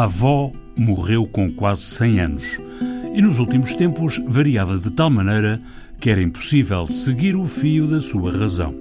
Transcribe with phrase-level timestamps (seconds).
[0.00, 2.42] A avó morreu com quase 100 anos
[3.12, 5.60] e nos últimos tempos variava de tal maneira
[6.00, 8.74] que era impossível seguir o fio da sua razão.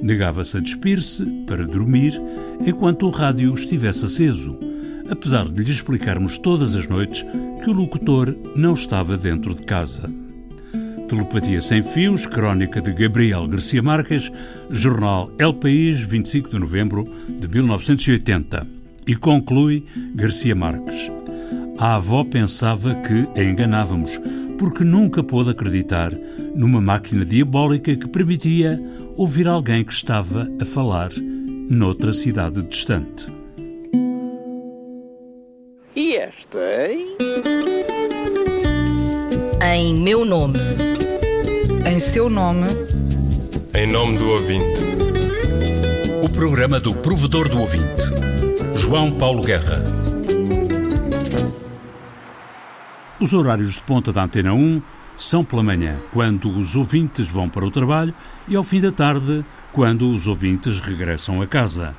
[0.00, 2.12] Negava-se a despir-se para dormir
[2.64, 4.56] enquanto o rádio estivesse aceso,
[5.10, 7.26] apesar de lhe explicarmos todas as noites
[7.64, 10.08] que o locutor não estava dentro de casa.
[11.08, 14.30] Telepatia Sem Fios, crónica de Gabriel Garcia Marques,
[14.70, 18.79] jornal El País, 25 de novembro de 1980.
[19.10, 21.10] E conclui Garcia Marques.
[21.78, 24.12] A avó pensava que a enganávamos,
[24.56, 26.12] porque nunca pôde acreditar
[26.54, 28.80] numa máquina diabólica que permitia
[29.16, 31.10] ouvir alguém que estava a falar
[31.68, 33.26] noutra cidade distante.
[35.96, 37.16] E esta, hein?
[39.74, 40.60] Em meu nome.
[41.84, 42.68] Em seu nome.
[43.74, 44.80] Em nome do ouvinte.
[46.22, 48.19] O programa do provedor do ouvinte
[48.80, 49.84] João Paulo Guerra.
[53.20, 54.82] Os horários de ponta da Antena 1
[55.18, 58.14] são pela manhã, quando os ouvintes vão para o trabalho,
[58.48, 61.94] e ao fim da tarde, quando os ouvintes regressam a casa.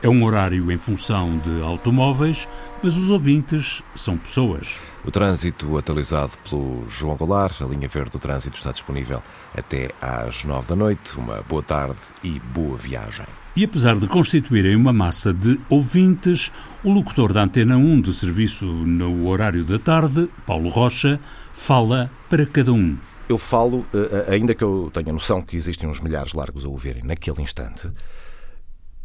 [0.00, 2.48] É um horário em função de automóveis,
[2.82, 4.78] mas os ouvintes são pessoas.
[5.06, 9.22] O trânsito atualizado pelo João Goulart, a linha verde do trânsito está disponível
[9.56, 11.16] até às nove da noite.
[11.16, 13.24] Uma boa tarde e boa viagem.
[13.54, 16.50] E apesar de constituírem uma massa de ouvintes,
[16.82, 21.20] o locutor da Antena 1 de serviço no horário da tarde, Paulo Rocha,
[21.52, 22.98] fala para cada um.
[23.28, 26.68] Eu falo, eh, eh, ainda que eu tenha noção que existem uns milhares largos a
[26.68, 27.92] ouvirem naquele instante,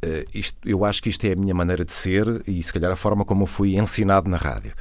[0.04, 2.92] eh, isto, eu acho que isto é a minha maneira de ser e se calhar
[2.92, 4.74] a forma como eu fui ensinado na rádio.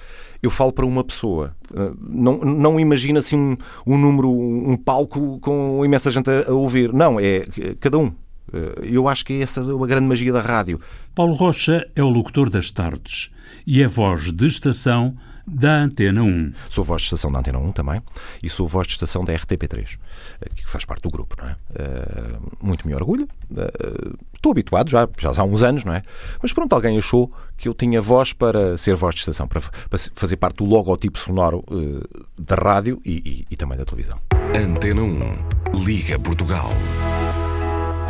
[0.42, 1.54] Eu falo para uma pessoa.
[2.00, 6.92] Não, não imagina assim um, um número, um palco com imensa gente a, a ouvir.
[6.92, 7.44] Não, é
[7.78, 8.10] cada um.
[8.52, 10.80] Eh, eu acho que essa é a grande magia da rádio.
[11.14, 13.30] Paulo Rocha é o locutor das tardes
[13.66, 15.16] e é voz de estação
[15.46, 16.52] da Antena 1.
[16.68, 18.02] Sou voz de estação da Antena 1 também
[18.42, 19.98] e sou voz de estação da RTP3,
[20.40, 21.52] eh, que faz parte do grupo, não é?
[21.52, 23.28] Uh, muito me orgulho.
[23.50, 26.02] Uh, estou habituado já, já há uns anos, não é?
[26.42, 29.98] Mas pronto, alguém achou que eu tinha voz para ser voz de estação, para, para
[30.14, 34.20] fazer parte do logotipo sonoro uh, da rádio e, e, e também da televisão.
[34.56, 36.70] Antena 1, Liga Portugal.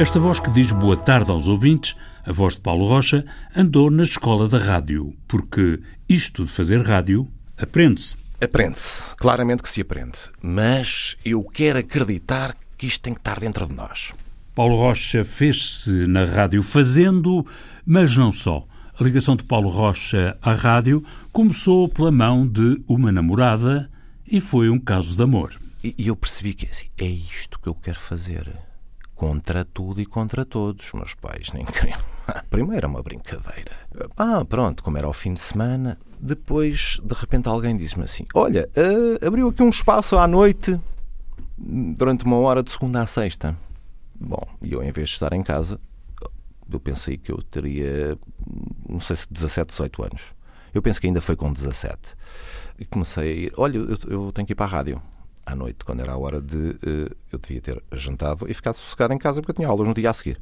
[0.00, 1.94] Esta voz que diz boa tarde aos ouvintes,
[2.24, 3.22] a voz de Paulo Rocha,
[3.54, 5.78] andou na escola da rádio, porque
[6.08, 7.28] isto de fazer rádio
[7.58, 8.16] aprende-se.
[8.40, 10.18] Aprende-se, claramente que se aprende.
[10.40, 14.14] Mas eu quero acreditar que isto tem que estar dentro de nós.
[14.54, 17.44] Paulo Rocha fez-se na rádio fazendo,
[17.84, 18.66] mas não só.
[18.98, 23.90] A ligação de Paulo Rocha à rádio começou pela mão de uma namorada
[24.26, 25.60] e foi um caso de amor.
[25.84, 28.48] E eu percebi que assim, é isto que eu quero fazer
[29.20, 30.90] contra tudo e contra todos.
[30.94, 31.98] Meus pais nem queriam.
[32.48, 33.70] Primeiro era uma brincadeira.
[34.16, 35.98] Ah, pronto, como era ao fim de semana.
[36.18, 40.80] Depois, de repente, alguém disse-me assim: Olha, uh, abriu aqui um espaço à noite
[41.58, 43.54] durante uma hora de segunda a sexta.
[44.18, 45.78] Bom, e eu, em vez de estar em casa,
[46.72, 48.16] eu pensei que eu teria,
[48.88, 50.22] não sei se 17, 18 anos.
[50.72, 52.16] Eu penso que ainda foi com 17.
[52.78, 55.02] E comecei a ir: Olha, eu, eu tenho que ir para a rádio
[55.50, 56.56] à noite, quando era a hora de.
[56.56, 59.94] Uh, eu devia ter jantado e ficado sossegado em casa porque eu tinha aulas no
[59.94, 60.38] dia a seguir.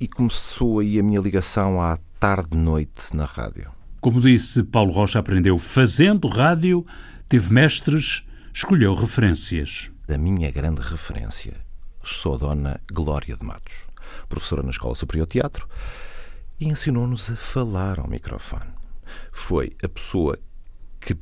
[0.00, 3.70] E começou aí a minha ligação à tarde-noite na rádio.
[4.00, 6.86] Como disse, Paulo Rocha aprendeu fazendo rádio,
[7.28, 9.90] teve mestres, escolheu referências.
[10.08, 11.54] Da minha grande referência,
[12.02, 13.74] sou a dona Glória de Matos,
[14.28, 15.68] professora na Escola Superior de Teatro,
[16.58, 18.72] e ensinou-nos a falar ao microfone.
[19.30, 20.36] Foi a pessoa
[20.98, 21.16] que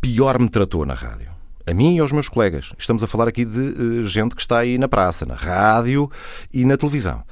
[0.00, 2.72] pior me tratou na rádio a mim e aos meus colegas.
[2.78, 6.10] Estamos a falar aqui de uh, gente que está aí na praça, na rádio
[6.52, 7.24] e na televisão.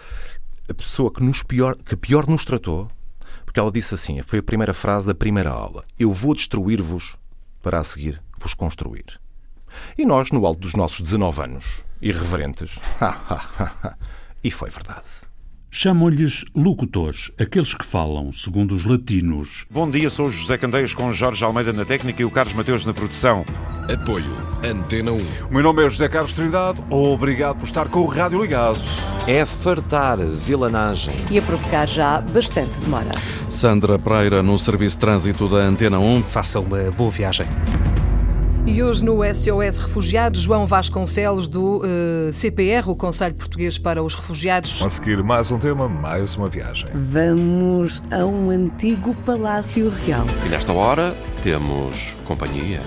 [0.68, 2.88] A pessoa que, nos pior, que pior nos tratou,
[3.44, 7.16] porque ela disse assim, foi a primeira frase da primeira aula: Eu vou destruir-vos
[7.62, 9.20] para a seguir vos construir.
[9.96, 12.78] E nós, no alto dos nossos 19 anos, irreverentes,
[14.42, 15.29] e foi verdade.
[15.72, 19.66] Chamam-lhes locutores, aqueles que falam, segundo os latinos.
[19.70, 22.92] Bom dia, sou José Candeias com Jorge Almeida na técnica e o Carlos Mateus na
[22.92, 23.44] produção.
[23.88, 25.16] Apoio Antena 1.
[25.48, 26.82] O meu nome é José Carlos Trindade.
[26.90, 28.80] Obrigado por estar com o rádio ligado.
[29.28, 31.14] É fartar vilanagem.
[31.30, 33.12] E a provocar já bastante demora.
[33.48, 36.24] Sandra Pereira no Serviço de Trânsito da Antena 1.
[36.24, 37.46] Faça uma boa viagem.
[38.66, 41.82] E hoje no SOS Refugiados, João Vasconcelos do uh,
[42.28, 44.82] eh, CPR, o Conselho Português para os Refugiados.
[44.82, 46.88] A seguir mais um tema, mais uma viagem.
[46.92, 50.26] Vamos a um antigo Palácio Real.
[50.44, 52.80] E nesta hora temos companhia.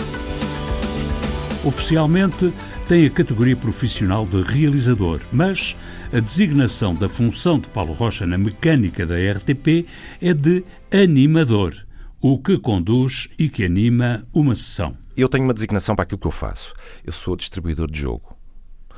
[1.65, 2.53] Oficialmente
[2.87, 5.75] tem a categoria profissional de realizador, mas
[6.13, 9.87] a designação da função de Paulo Rocha na mecânica da RTP
[10.21, 11.73] é de animador
[12.21, 15.02] o que conduz e que anima uma sessão.
[15.15, 16.73] Eu tenho uma designação para aquilo que eu faço.
[17.03, 18.35] Eu sou distribuidor de jogo.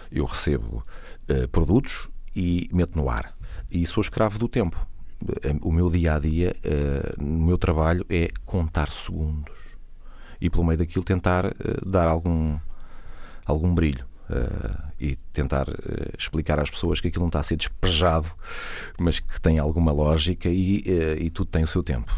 [0.10, 0.84] Eu recebo
[1.30, 3.36] uh, produtos e meto no ar.
[3.70, 4.88] E sou escravo do tempo.
[5.62, 9.54] O meu dia a dia, uh, no meu trabalho, é contar segundos.
[10.40, 11.54] E pelo meio daquilo tentar uh,
[11.86, 12.58] dar algum,
[13.46, 14.06] algum brilho.
[14.30, 15.74] Uh, e tentar uh,
[16.18, 18.32] explicar às pessoas que aquilo não está a ser despejado,
[18.98, 20.84] mas que tem alguma lógica e,
[21.20, 22.12] e tudo tem o seu tempo.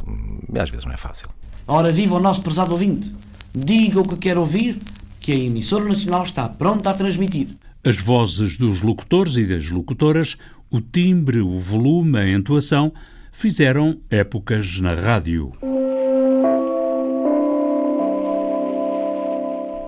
[0.54, 1.30] E às vezes não é fácil.
[1.68, 3.14] Ora, viva o nosso prezado ouvinte!
[3.60, 4.78] Diga o que quer ouvir,
[5.20, 7.48] que a emissora nacional está pronta a transmitir.
[7.84, 10.38] As vozes dos locutores e das locutoras,
[10.70, 12.94] o timbre, o volume, a entoação,
[13.32, 15.54] fizeram épocas na rádio.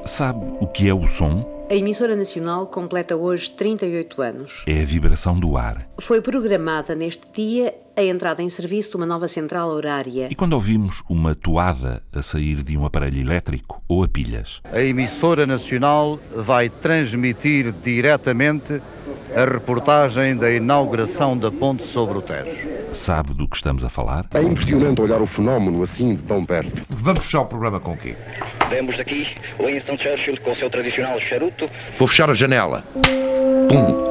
[0.04, 1.59] Sabe o que é o som?
[1.70, 4.64] A emissora nacional completa hoje 38 anos.
[4.66, 5.88] É a vibração do ar.
[6.02, 10.30] Foi programada neste dia a entrada em serviço de uma nova central horária.
[10.32, 14.64] E quando ouvimos uma toada a sair de um aparelho elétrico ou a pilhas?
[14.72, 18.82] A emissora nacional vai transmitir diretamente
[19.36, 22.68] a reportagem da inauguração da ponte sobre o Tejo.
[22.92, 24.26] Sabe do que estamos a falar?
[24.34, 26.82] É impressionante olhar o fenómeno assim de tão perto.
[26.90, 28.16] Vamos fechar o programa com o quê?
[28.70, 29.28] Vemos daqui
[29.60, 31.70] Winston Churchill com o seu tradicional charuto.
[31.98, 32.84] Vou fechar a janela.
[33.68, 34.10] Pum!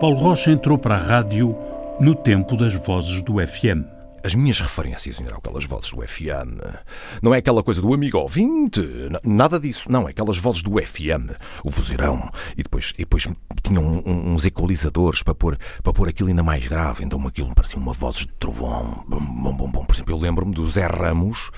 [0.00, 1.56] Paulo Rocha entrou para a rádio
[2.00, 3.97] no tempo das vozes do FM.
[4.24, 6.58] As minhas referências, em geral, pelas vozes do FM,
[7.22, 8.80] não é aquela coisa do amigo ouvinte,
[9.24, 9.90] nada disso.
[9.90, 11.32] Não, é aquelas vozes do FM,
[11.62, 13.28] o vozeirão, e depois, e depois
[13.62, 17.92] tinham uns equalizadores para pôr, para pôr aquilo ainda mais grave, então aquilo parecia uma
[17.92, 19.04] voz de trovão.
[19.08, 19.84] Bom, bom, bom, bom.
[19.84, 21.50] Por exemplo, eu lembro-me do Zé Ramos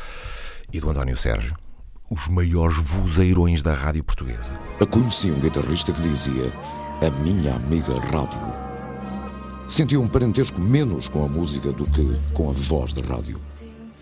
[0.72, 1.56] e do António Sérgio,
[2.10, 4.52] os maiores vozeirões da rádio portuguesa.
[4.90, 6.52] Conheci um guitarrista que dizia:
[7.00, 8.69] A minha amiga rádio
[9.70, 13.40] sentia um parentesco menos com a música do que com a voz da rádio.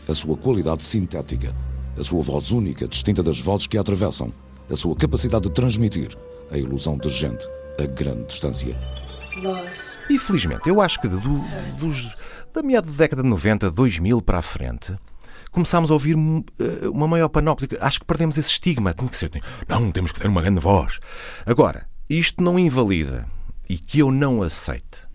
[0.09, 1.55] A sua qualidade sintética,
[1.97, 4.33] a sua voz única, distinta das vozes que a atravessam,
[4.71, 6.17] a sua capacidade de transmitir
[6.51, 7.47] a ilusão de gente
[7.79, 8.75] a grande distância.
[10.09, 11.19] E felizmente, eu acho que do,
[11.79, 12.17] dos,
[12.53, 14.97] da meada da década de 90, 2000 para a frente,
[15.53, 17.69] começámos a ouvir eh, uma maior panóplia.
[17.83, 18.95] Acho que perdemos esse estigma.
[18.95, 19.31] Tem que ser,
[19.69, 20.99] não, temos que ter uma grande voz.
[21.45, 23.29] Agora, isto não invalida
[23.69, 25.08] e que eu não aceite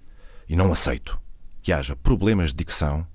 [0.47, 1.19] e não aceito
[1.61, 3.07] que haja problemas de dicção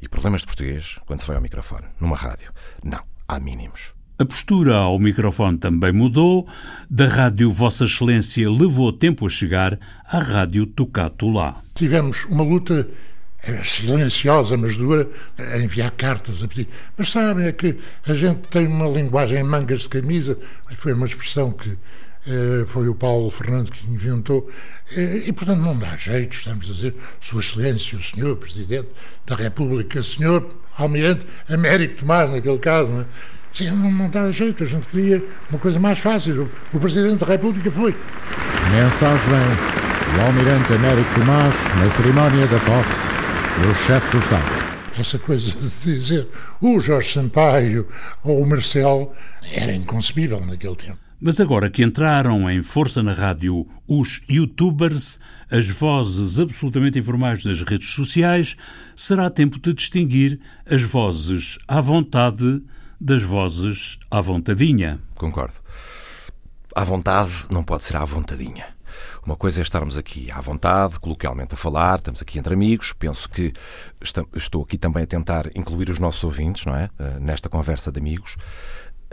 [0.00, 2.52] e problemas de português quando se vai ao microfone, numa rádio.
[2.82, 3.94] Não, há mínimos.
[4.18, 6.46] A postura ao microfone também mudou.
[6.88, 11.60] Da rádio Vossa Excelência levou tempo a chegar à rádio Tocato lá.
[11.74, 12.88] Tivemos uma luta
[13.42, 16.68] eh, silenciosa, mas dura, a enviar cartas, a pedir.
[16.96, 17.76] Mas sabem, é que
[18.06, 20.38] a gente tem uma linguagem em mangas de camisa,
[20.76, 21.76] foi uma expressão que
[22.66, 24.48] foi o Paulo Fernando que inventou,
[24.96, 28.90] eh, e portanto não dá jeito, estamos a dizer, Sua Excelência, o Senhor Presidente
[29.26, 30.48] da República, Senhor
[30.78, 33.06] Almirante Américo Tomás, naquele caso, não, é?
[33.52, 36.50] Sim, não, não dá jeito, a gente queria uma coisa mais fácil.
[36.72, 37.94] O, o Presidente da República foi.
[38.72, 39.20] Mensagem
[40.14, 44.64] do Almirante Américo Tomás na cerimónia da posse do chefe do Estado
[44.98, 45.68] essa coisa de
[45.98, 46.28] dizer
[46.60, 47.86] o Jorge Sampaio
[48.22, 49.12] ou o Marcel
[49.52, 51.03] era inconcebível naquele tempo.
[51.26, 55.18] Mas agora que entraram em força na rádio os youtubers,
[55.50, 58.56] as vozes absolutamente informais das redes sociais,
[58.94, 60.38] será tempo de distinguir
[60.70, 62.62] as vozes à vontade
[63.00, 65.00] das vozes à vontadinha.
[65.14, 65.54] Concordo.
[66.76, 68.74] À vontade não pode ser à vontadinha.
[69.24, 72.92] Uma coisa é estarmos aqui à vontade, coloquialmente a falar, estamos aqui entre amigos.
[72.92, 73.54] Penso que
[74.34, 76.90] estou aqui também a tentar incluir os nossos ouvintes, não é?
[76.98, 78.36] Eh, nesta conversa de amigos.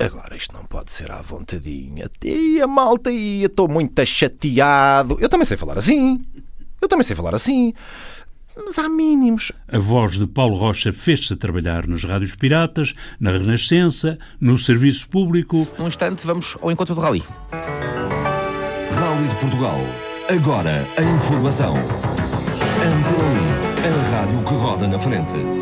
[0.01, 2.10] Agora isto não pode ser à vontadinha.
[2.24, 5.17] E a malta ia, estou muito chateado.
[5.20, 6.25] Eu também sei falar assim.
[6.81, 7.72] Eu também sei falar assim.
[8.55, 9.51] Mas há mínimos.
[9.72, 15.08] A voz de Paulo Rocha fez-se a trabalhar nas rádios piratas, na Renascença, no serviço
[15.08, 15.67] público.
[15.77, 17.24] Num instante, vamos ao encontro do Rally.
[17.51, 19.79] Rally de Portugal.
[20.27, 21.75] Agora, a informação.
[22.81, 25.61] Antena a rádio que roda na frente.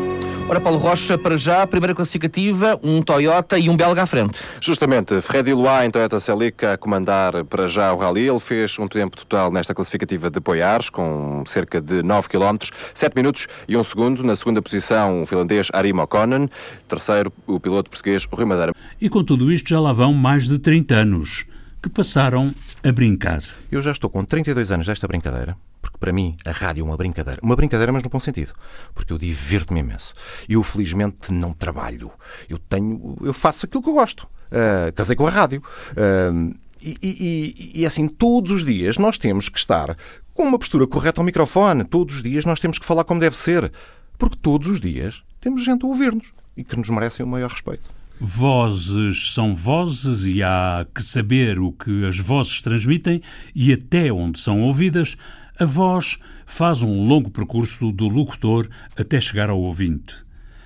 [0.50, 4.40] Ora, Paulo Rocha, para já, primeira classificativa, um Toyota e um belga à frente.
[4.60, 8.28] Justamente, Freddy Loa em Toyota Celica a comandar para já o Rally.
[8.28, 13.14] Ele fez um tempo total nesta classificativa de Poiares, com cerca de 9 km, 7
[13.14, 14.24] minutos e 1 segundo.
[14.24, 16.48] Na segunda posição, o finlandês Arim O'Connor.
[16.88, 18.74] Terceiro, o piloto português Rui Madeira.
[19.00, 21.44] E com tudo isto já lá vão mais de 30 anos
[21.80, 22.52] que passaram
[22.82, 23.40] a brincar.
[23.70, 26.96] Eu já estou com 32 anos desta brincadeira porque para mim a rádio é uma
[26.96, 27.40] brincadeira.
[27.42, 28.52] Uma brincadeira, mas no bom sentido,
[28.94, 30.12] porque eu divirto-me imenso.
[30.48, 32.10] Eu, felizmente, não trabalho.
[32.48, 34.28] Eu tenho, eu faço aquilo que eu gosto.
[34.50, 35.62] Uh, casei com a rádio.
[35.92, 39.96] Uh, e, e, e, assim, todos os dias nós temos que estar
[40.32, 41.84] com uma postura correta ao microfone.
[41.84, 43.70] Todos os dias nós temos que falar como deve ser.
[44.16, 47.90] Porque todos os dias temos gente a ouvir-nos e que nos merecem o maior respeito.
[48.22, 53.22] Vozes são vozes e há que saber o que as vozes transmitem
[53.54, 55.16] e até onde são ouvidas.
[55.60, 58.66] A voz faz um longo percurso do locutor
[58.98, 60.24] até chegar ao ouvinte.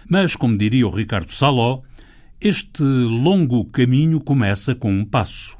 [0.08, 1.82] Mas, como diria o Ricardo Saló,
[2.40, 5.58] este longo caminho começa com um passo,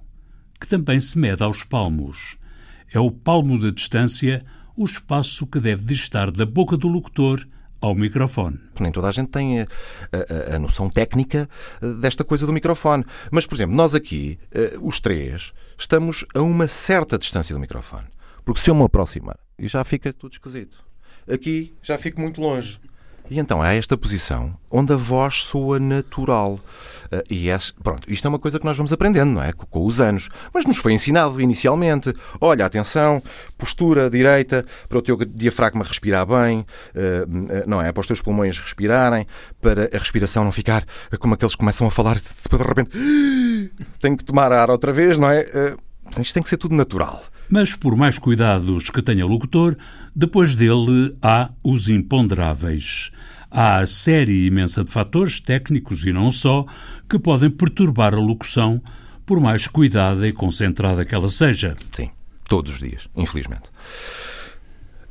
[0.61, 2.37] que também se mede aos palmos.
[2.93, 4.45] É o palmo da distância
[4.77, 7.45] o espaço que deve distar da boca do locutor
[7.81, 8.61] ao microfone.
[8.79, 9.67] Nem toda a gente tem a,
[10.13, 11.49] a, a, noção técnica
[11.83, 13.05] eh, desta coisa do microfone.
[13.33, 18.14] Mas, por exemplo, nós aqui, eh, os três, estamos a uma certa distância do microfone.
[18.45, 20.85] Porque se eu me aproximar, e já fica tudo esquisito.
[21.29, 22.79] Aqui já fico muito longe.
[23.31, 26.61] E então há esta posição onde a voz soa natural.
[27.07, 29.51] Uh, e é, pronto, isto é uma coisa que nós vamos aprendendo, não é?
[29.53, 30.29] Com, com, os anos.
[30.53, 32.13] Mas nos foi ensinado inicialmente.
[32.39, 33.23] Olha, atenção,
[33.57, 37.91] postura direita para o teu diafragma respirar bem, uh, não é?
[37.93, 39.27] Para os teus pulmões respirarem,
[39.59, 40.85] para a respiração não ficar
[41.19, 42.91] como aqueles que começam a falar depois de repente
[44.01, 45.41] tenho que tomar ar outra vez, não é?
[45.43, 45.79] Uh,
[46.19, 47.23] isto tem que ser tudo natural.
[47.49, 49.77] Mas, por mais cuidados que tenha o locutor,
[50.15, 53.11] depois dele há os imponderáveis.
[53.51, 56.67] Há a série imensa de fatores, técnicos e não só,
[57.09, 58.83] que podem perturbar a locução,
[59.25, 61.77] por mais cuidada e concentrada que ela seja.
[61.93, 62.11] Sim,
[62.49, 63.71] todos os dias, infelizmente.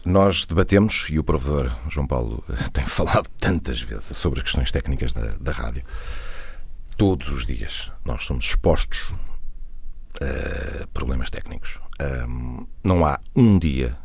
[0.06, 5.14] Nós debatemos, e o provedor João Paulo tem falado tantas vezes sobre as questões técnicas
[5.14, 5.84] da, da rádio.
[6.98, 9.10] Todos os dias nós somos expostos
[10.22, 11.80] a problemas técnicos.
[12.02, 13.98] Um, não há um dia,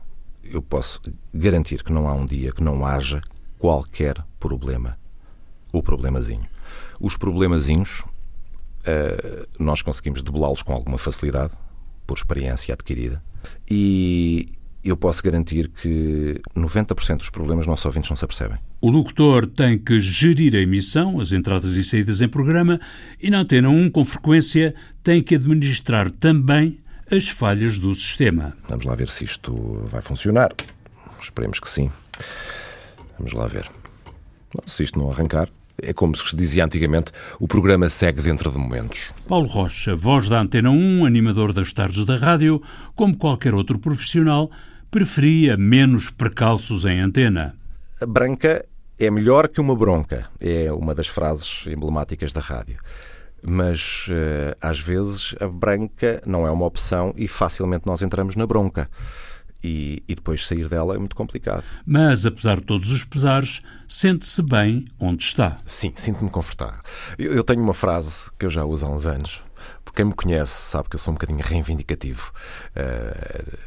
[0.44, 1.00] eu posso
[1.32, 3.20] garantir que não há um dia que não haja
[3.58, 4.98] qualquer problema
[5.72, 6.46] ou problemazinho.
[7.00, 11.52] Os problemazinhos uh, nós conseguimos debelá-los com alguma facilidade,
[12.06, 13.22] por experiência adquirida,
[13.70, 14.48] e
[14.88, 18.58] eu posso garantir que 90% dos problemas nossos ouvintes não se apercebem.
[18.80, 22.80] O locutor tem que gerir a emissão, as entradas e saídas em programa,
[23.20, 26.78] e na Antena 1, com frequência, tem que administrar também
[27.10, 28.56] as falhas do sistema.
[28.68, 29.52] Vamos lá ver se isto
[29.86, 30.54] vai funcionar.
[31.20, 31.90] Esperemos que sim.
[33.18, 33.68] Vamos lá ver.
[34.66, 35.48] Se isto não arrancar,
[35.80, 39.12] é como se dizia antigamente, o programa segue dentro de momentos.
[39.26, 42.60] Paulo Rocha, voz da Antena 1, animador das tardes da rádio,
[42.94, 44.50] como qualquer outro profissional,
[44.90, 47.54] preferia menos precalços em antena.
[48.00, 48.64] A branca
[48.98, 52.78] é melhor que uma bronca, é uma das frases emblemáticas da rádio
[53.42, 58.46] mas uh, às vezes a branca não é uma opção e facilmente nós entramos na
[58.46, 58.90] bronca.
[59.62, 61.64] E, e depois sair dela é muito complicado.
[61.84, 65.58] Mas, apesar de todos os pesares, sente-se bem onde está.
[65.66, 66.80] Sim, sinto-me confortável.
[67.18, 69.42] Eu, eu, tenho uma frase que eu já uso há uns anos.
[69.96, 72.32] Quem me conhece sabe que eu sou um bocadinho reivindicativo.
[72.70, 73.58] Uh,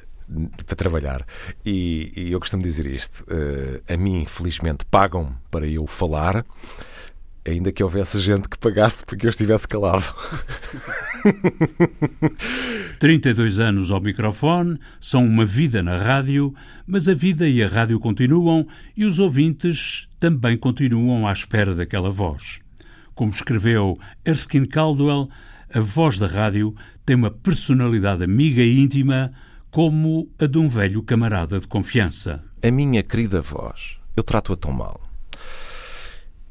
[0.65, 1.25] para trabalhar.
[1.65, 6.45] E, e, eu costumo dizer isto: uh, a mim, felizmente, pagam para eu falar,
[7.45, 10.05] ainda que houvesse gente que pagasse porque eu estivesse calado.
[12.99, 16.53] 32 anos ao microfone, são uma vida na rádio,
[16.85, 22.09] mas a vida e a rádio continuam e os ouvintes também continuam à espera daquela
[22.09, 22.59] voz.
[23.15, 25.29] Como escreveu Erskine Caldwell,
[25.73, 29.31] a voz da rádio tem uma personalidade amiga e íntima
[29.71, 32.43] como a de um velho camarada de confiança.
[32.63, 35.01] A minha querida voz, eu trato-a tão mal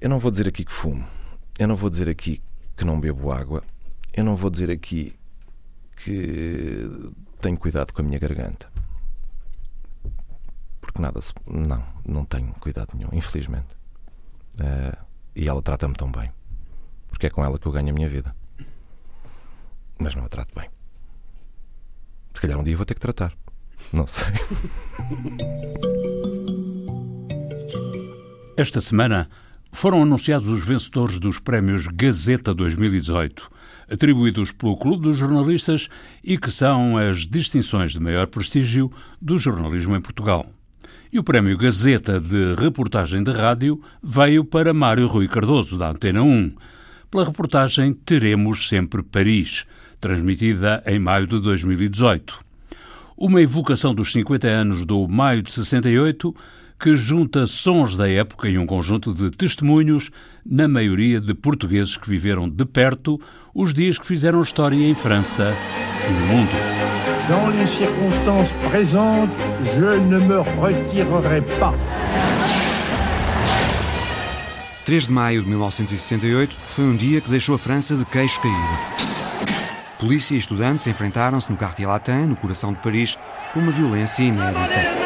[0.00, 1.06] eu não vou dizer aqui que fumo.
[1.58, 2.42] Eu não vou dizer aqui
[2.76, 3.62] que não bebo água.
[4.14, 5.14] Eu não vou dizer aqui
[5.96, 6.88] que
[7.40, 8.70] tenho cuidado com a minha garganta.
[10.80, 11.34] Porque nada se.
[11.46, 13.76] Não, não tenho cuidado nenhum, infelizmente.
[14.54, 14.96] Uh,
[15.36, 16.32] e ela trata-me tão bem.
[17.08, 18.34] Porque é com ela que eu ganho a minha vida.
[19.98, 20.70] Mas não a trato bem.
[22.40, 23.34] Se calhar um dia vou ter que tratar.
[23.92, 24.32] Não sei.
[28.56, 29.28] Esta semana
[29.70, 33.50] foram anunciados os vencedores dos prémios Gazeta 2018,
[33.90, 35.90] atribuídos pelo Clube dos Jornalistas
[36.24, 40.46] e que são as distinções de maior prestígio do jornalismo em Portugal.
[41.12, 46.22] E o prémio Gazeta de Reportagem de Rádio veio para Mário Rui Cardoso, da Antena
[46.22, 46.54] 1,
[47.10, 49.66] pela reportagem Teremos Sempre Paris,
[50.00, 52.40] transmitida em maio de 2018.
[53.16, 56.34] Uma evocação dos 50 anos do Maio de 68
[56.80, 60.10] que junta sons da época e um conjunto de testemunhos,
[60.44, 63.20] na maioria de portugueses que viveram de perto
[63.54, 65.54] os dias que fizeram história em França
[66.08, 66.50] e no mundo.
[67.28, 71.74] Dans les circonstances présentes, je ne me retirerai pas.
[74.86, 79.19] 3 de maio de 1968 foi um dia que deixou a França de queixo caído.
[80.00, 83.18] Polícia e estudantes enfrentaram-se no Quartier Latin, no coração de Paris,
[83.52, 85.00] com uma violência inédita.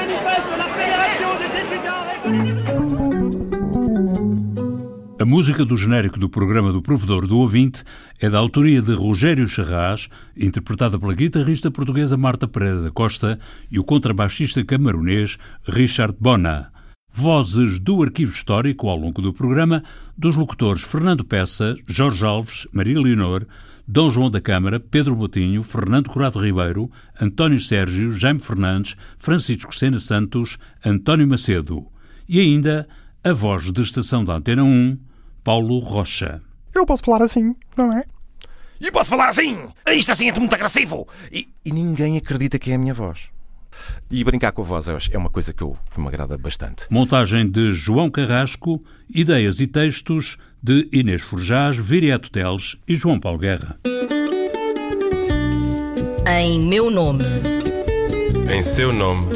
[5.34, 7.82] música do genérico do programa do Provedor do Ouvinte
[8.20, 13.76] é da autoria de Rogério Charras, interpretada pela guitarrista portuguesa Marta Pereira da Costa e
[13.76, 15.36] o contrabaixista camaronês
[15.66, 16.70] Richard Bona.
[17.12, 19.82] Vozes do arquivo histórico ao longo do programa
[20.16, 23.44] dos locutores Fernando Peça, Jorge Alves, Maria Leonor,
[23.87, 30.00] Dom João da Câmara, Pedro Botinho, Fernando Corrado Ribeiro, António Sérgio, Jaime Fernandes, Francisco Sena
[30.00, 31.87] Santos, António Macedo.
[32.26, 32.88] E ainda
[33.23, 34.99] a voz de estação da Antena 1,
[35.43, 36.41] Paulo Rocha.
[36.75, 38.05] Eu posso falar assim, não é?
[38.81, 39.69] E posso falar assim?
[39.87, 41.07] Isto assim é muito agressivo!
[41.31, 43.34] E, e ninguém acredita que é a minha voz.
[44.11, 46.87] E brincar com a voz é uma coisa que, eu, que me agrada bastante.
[46.90, 53.38] Montagem de João Carrasco, ideias e textos de Inês Forjás, Viriato Teles e João Paulo
[53.38, 53.78] Guerra.
[56.26, 57.25] Em meu nome.
[58.50, 59.33] Em seu nome.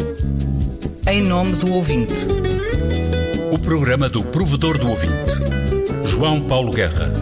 [1.07, 2.27] Em nome do ouvinte.
[3.53, 5.33] O programa do provedor do ouvinte.
[6.07, 7.13] João Paulo Guerra.